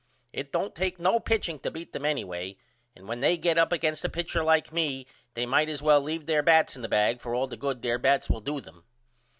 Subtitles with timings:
[0.33, 2.57] It don't take no pitching to beat them anyway
[2.95, 6.25] and when they get up against a pitcher like I they might as well leave
[6.25, 8.83] their bats in the bag for all the good their bats will do them.